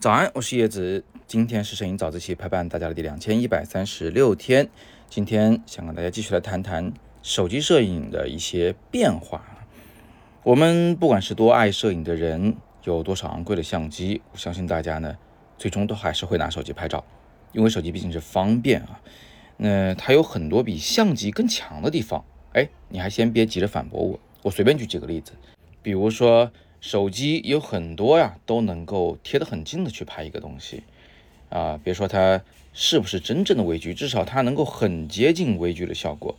[0.00, 1.04] 早安，我是叶子。
[1.26, 4.68] 今天是摄影早自习陪伴大家的第两千一百三十六天。
[5.08, 9.44] 今天想跟大家继续来谈谈手机摄影的一些变化。
[10.44, 15.18] 我们不管是多爱摄影的人，有多少昂贵的相机，我相信大家呢，
[15.58, 17.04] 最终都还是会拿手机拍照，
[17.52, 19.00] 因为手机毕竟是方便啊。
[19.56, 22.24] 那它有很多比相机更强的地方。
[22.52, 25.32] 哎，你还先别急着反驳我，我随便举几个例子，
[25.82, 26.50] 比如说。
[26.80, 30.84] 手机有很多呀，都能够贴得很近的去拍一个东西，
[31.48, 32.40] 啊，别说它
[32.72, 36.36] 是不是真正的微距，至少它能够很接近微距的效果。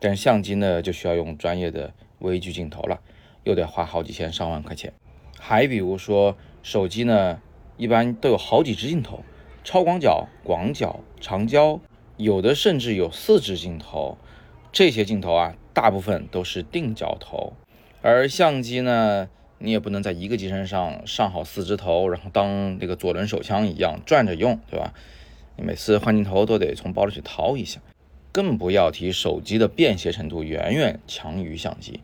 [0.00, 2.98] 但相机呢，就需要用专业的微距镜头了，
[3.44, 4.92] 又得花好几千上万块钱。
[5.38, 7.40] 还比如说手机呢，
[7.76, 9.22] 一般都有好几支镜头，
[9.62, 11.78] 超广角、广角、长焦，
[12.16, 14.18] 有的甚至有四支镜头。
[14.72, 17.52] 这些镜头啊，大部分都是定焦头，
[18.02, 19.28] 而相机呢。
[19.60, 24.94] 你也不能在一个机身上上好四支头，然后当那个左轮手枪一样转着用，对吧？
[25.56, 27.80] 你每次换镜头都得从包里去掏一下，
[28.30, 31.98] 更不要提手机的便携程度远远强于相机。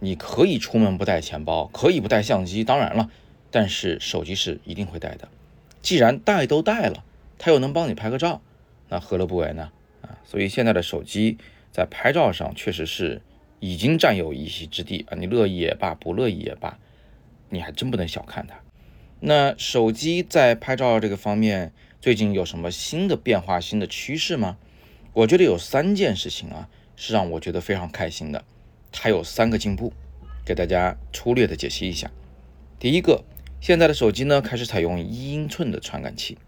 [0.00, 3.08] 你可以出门不带钱包，可以不带相机，当然了，
[3.52, 5.28] 但是手机是一定会带的。
[5.80, 7.04] 既然带都带了，
[7.38, 8.42] 它又能帮你拍个照，
[8.88, 9.70] 那何乐不为呢？
[10.02, 11.38] 啊，所以现在的手机
[11.70, 13.22] 在拍照上确实是
[13.60, 16.78] 已经占有一席之地啊，你乐意也罢，不乐意也罢。
[17.50, 18.60] 你还真不能小看它。
[19.20, 24.56] 那手机在拍照这个方面，最近有什么新的变化、新的趋势吗？
[25.12, 28.44] 我觉得有三件事情啊，是让我觉得非常开心的。
[28.92, 29.92] 它有三个进步，
[30.44, 32.10] 给大家粗略的解析一下。
[32.78, 33.24] 第一个，
[33.60, 36.38] 现在的手机呢开始采用一英寸的传感器，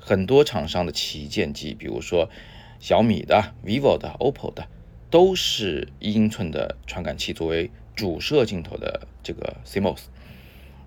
[0.00, 2.30] 很多厂商的旗舰机，比如说
[2.80, 4.66] 小米的、vivo 的、oppo 的，
[5.16, 10.02] 都是一英寸的传感器作为主摄镜头的这个 CMOS。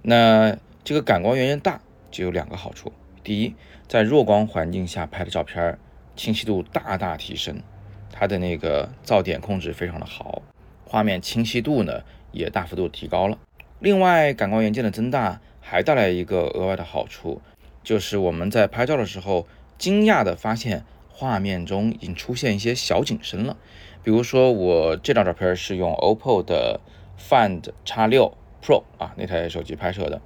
[0.03, 3.55] 那这个感光元件大就有两个好处：第一，
[3.87, 5.79] 在弱光环境下拍的照片
[6.15, 7.63] 清晰度大大提升，
[8.11, 10.43] 它的那个噪点控制非常的好，
[10.85, 13.39] 画面清晰度呢也大幅度提高了。
[13.79, 17.41] 另外，感光元件的增大还带来一个额外的好处，
[17.83, 19.47] 就是我们在拍照的时候，
[19.79, 23.57] 惊讶的发现画面中已经出现一些小景深了。
[24.03, 26.79] 比如说，我这张照片是用 OPPO 的
[27.19, 28.33] Find X6。
[28.61, 30.21] Pro 啊，那台手机拍摄的，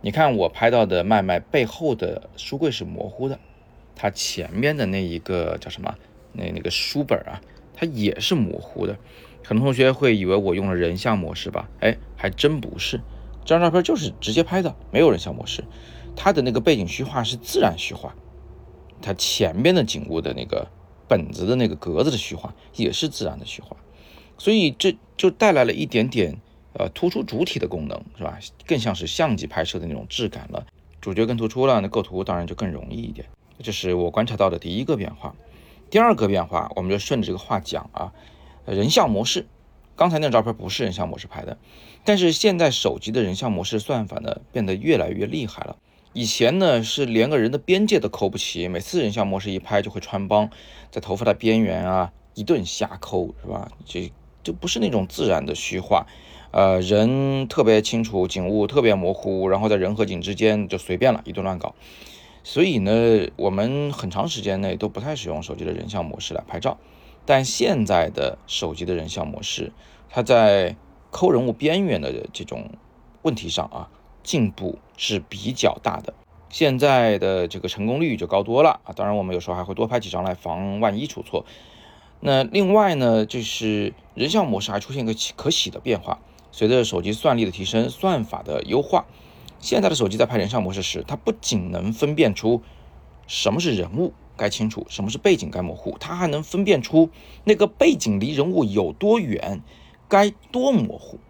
[0.00, 3.38] 你看我拍到的麦麦背后的书柜是模糊的，
[3.94, 5.94] 它前面的那一个叫什么？
[6.32, 7.40] 那那个书本啊，
[7.72, 8.98] 它也是模糊的。
[9.44, 11.68] 很多同学会以为我用了人像模式吧？
[11.78, 13.00] 哎，还真不是，
[13.44, 15.62] 这张照片就是直接拍的，没有人像模式。
[16.16, 18.16] 它的那个背景虚化是自然虚化，
[19.00, 20.66] 它前边的景物的那个
[21.08, 23.76] 本子的那个格子的虚化也是自然的虚化，
[24.36, 26.38] 所以这就带来了一点点。
[26.74, 28.38] 呃，突出主体的功能是吧？
[28.64, 30.64] 更像是相机拍摄的那种质感了。
[31.00, 33.26] 主角更突出了，那构图当然就更容易一点。
[33.60, 35.34] 这是我观察到的第一个变化。
[35.90, 38.12] 第二个变化，我们就顺着这个话讲啊。
[38.64, 39.48] 人像模式，
[39.96, 41.58] 刚才那照片不是人像模式拍的，
[42.04, 45.76] 但是现在手机的人像模式算法呢变得越来越厉害了。
[46.12, 50.50] 以前呢是连个人的边界都抠不齐，每次人像模式一拍就会穿帮，
[50.90, 53.70] 在头发的边缘啊一顿瞎抠是吧？
[53.84, 54.10] 这
[54.42, 56.06] 就不是那种自然的虚化。
[56.50, 61.74] 呃，人特别清楚，景物特别模糊，然后在人和景之间就随便了一顿乱搞。
[62.42, 66.78] 所以呢，我们很长时间内都不太使用手机的人像模式来拍照。
[67.26, 69.72] 但现在的手机的人像模式，
[70.08, 70.74] 它在
[71.10, 72.70] 抠人物边缘的这种
[73.20, 73.90] 问题上啊，
[74.22, 76.14] 进步是比较大的。
[76.48, 78.92] 现在的这个成功率就高多了啊。
[78.94, 81.44] 当然，我们有时候还会多拍几张来防万一出错。
[82.20, 86.18] 那另外呢，就是人像模式还出现一个可喜的变化。
[86.50, 89.06] 随着手机算力的提升，算法的优化，
[89.60, 92.62] 现在的手机在拍人像模式时，它不仅能分辨出
[93.28, 97.10] 什么是人物该清楚，什么是背景该模糊，它还能分辨出
[97.44, 99.62] 那个背景离人物有多远，
[100.08, 101.20] 该多模糊，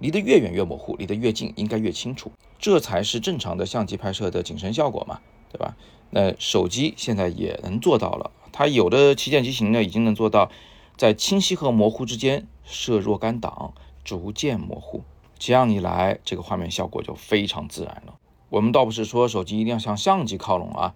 [0.00, 5.20] 离得越远越模糊，离得越近应该越清楚，这才是正常的相机拍摄的景深效果嘛，
[5.52, 5.76] 对吧？
[6.10, 10.50] 那手机现在也能做到了，它有的旗舰机型呢，已经能做到
[10.96, 13.72] 在清晰和模糊之间设若干档。
[14.02, 15.04] 逐渐模糊，
[15.38, 18.14] 这样一来，这个画面效果就非常自然了。
[18.48, 20.94] 我们倒不是说手机一定要向相机靠拢啊，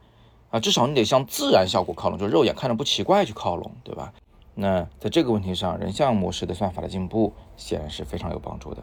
[0.51, 4.13] 啊，至少你得向自然效果靠拢，就肉眼看着不奇怪去靠拢，对吧？
[4.55, 8.83] 那在这个问题上，人像模式的算法的进步显然是非常有帮助的。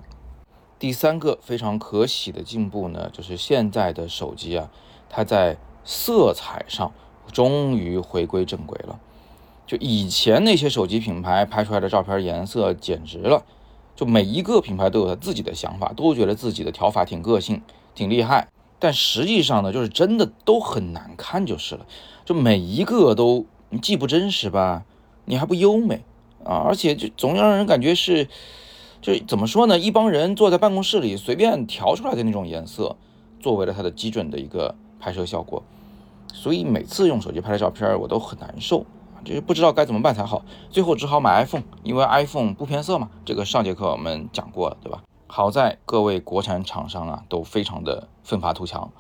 [0.82, 4.72] 第三个非常可喜的进步呢，就是现在的手机啊，
[5.12, 5.56] 它在
[5.86, 6.92] 色彩上
[7.32, 9.00] 终于回归正轨了。
[9.68, 13.46] 就以前那些手机品牌拍出来的照片颜色简直了。
[13.96, 17.62] 就每一个品牌都有他自己的想法，都觉得自己的调法挺个性、
[17.94, 18.48] 挺厉害。
[18.80, 21.86] 但实际上呢，就是真的都很难看就是了。
[22.26, 23.46] 就每一个都
[23.84, 24.84] 既不真实吧，
[25.26, 26.04] 你还不优美
[26.44, 28.28] 啊，而且就总让人感觉是，
[29.02, 29.80] 就怎么说呢？
[29.80, 32.96] 一帮人坐在办公室里随便调出来的那种颜色，
[33.40, 35.64] 作为了它的基准的一个拍摄效果。
[36.32, 38.86] 所以每次用手机拍的照片，我都很难受。
[39.24, 43.12] 就是不知道该怎么办才好，最后只好买 iPhone，因为 iPhone 不偏色嘛。
[43.24, 45.04] 这个上节课我们讲过了，对吧？
[45.28, 48.92] 好在各位国产厂商啊都非常的奋发图强，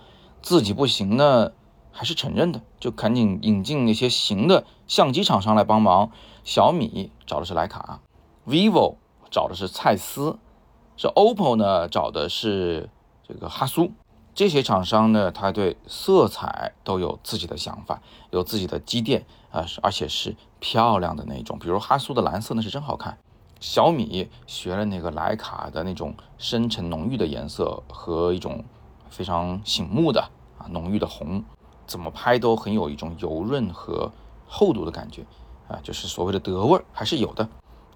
[0.41, 1.51] 自己不行呢
[1.91, 6.11] 还是承认的，就赶紧引进那些行的相机厂商来帮忙。
[6.43, 7.99] 小米找的是徕卡
[8.47, 8.95] ，vivo
[9.31, 10.37] 找的是蔡司，
[10.97, 12.89] 是 OPPO 呢找的是
[13.27, 13.91] 这个哈苏。
[14.33, 21.59] 这些厂商呢，他对色彩都有自己的想法，有自己的积淀啊，而且是漂亮的那种。
[21.59, 23.17] 比如哈苏的蓝色那是真好看，
[23.59, 28.63] 小米学了那个徕卡的那种深沉浓郁的颜色和一种
[29.09, 30.21] 非常醒目的
[30.57, 31.43] 啊浓郁的红，
[31.85, 34.11] 怎么拍都很有一种油润和
[34.47, 35.25] 厚度的感觉
[35.67, 37.49] 啊，就是所谓的德味儿还是有的。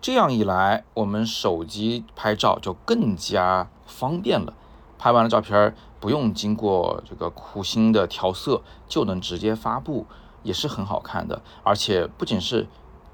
[0.06, 4.54] 这样一来，我们手机拍照就更加方便了。
[5.00, 10.06] 拍完了照片不用经过这个苦心的调色就能直接发布，
[10.44, 11.42] 也是很好看的。
[11.63, 12.68] 而且不仅是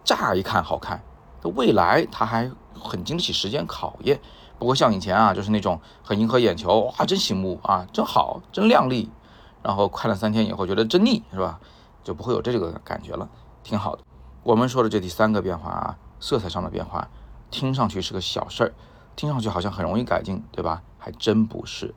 [0.04, 1.02] 乍一看好看，
[1.56, 4.20] 未来它还很经得起时间考验。
[4.60, 9.10] 不过像以前啊，就是那种很迎合眼球，哇，真醒目啊，真好，真靓丽。
[9.64, 11.58] 然后看了三天以后觉得真腻，是吧？
[12.04, 13.30] 就不会有这个感觉了，
[13.64, 14.04] 挺好的。
[14.44, 17.10] 我们说的这第三个变化啊，色彩上的变化，
[17.50, 18.72] 听上去是个小事儿，
[19.18, 20.82] 听上去好像很容易改进，对吧？
[20.98, 21.94] 还真不是，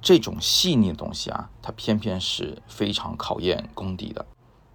[0.00, 4.26] 这种细腻的东西啊，它偏偏是非常考验功底的。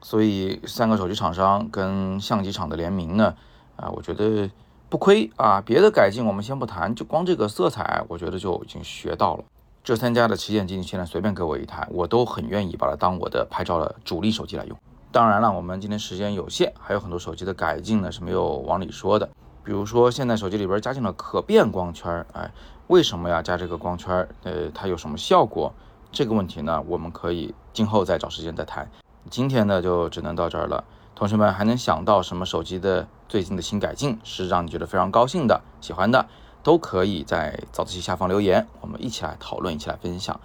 [0.01, 3.35] 所以三个手机厂商跟相机厂的联名呢，
[3.75, 4.49] 啊，我觉得
[4.89, 5.59] 不亏啊。
[5.59, 9.43] 别的改进我们先不谈，就光这个色彩，我觉得就已经学到了。
[9.83, 14.77] 这三家的旗舰机，你现在随便给我一台，我都很愿意把它当我的拍照的主力手机来用。
[15.13, 19.29] 当然了，我们今天时间有限，还有很多手机的改进呢是没有往里说的。
[19.63, 22.51] 比如说现在手机里边加进了可变光圈，哎。
[22.87, 24.27] 为什么要加这个光圈？
[24.43, 25.71] 呃，它有什么效果？
[26.11, 28.89] 这个问题呢，我们可以今后再找时间再谈。
[29.29, 30.83] 今天呢，就只能到这儿了。
[31.15, 36.27] 同学们还能想到什么手机的最近的新改进是让你觉得非常高兴的、喜欢的，
[36.61, 40.37] 都可以在早自习下方留言，我们一起来讨论，一起来分享。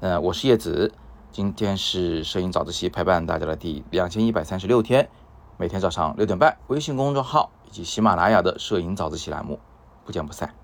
[0.00, 0.92] 呃，我是叶子，
[1.34, 5.08] 今天是摄影早自习陪伴大家的第两千一百三十六天，
[5.56, 9.58] 每天早上六点半，微信公众号以及喜马拉雅的摄影早自习栏目，
[10.04, 10.54] 不见不散。